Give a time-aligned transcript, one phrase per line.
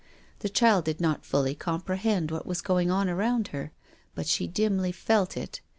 [0.39, 3.71] The child did not fully comprehend what was going on around her,
[4.15, 5.61] but she dimly felt it.